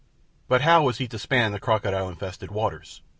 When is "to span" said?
1.09-1.51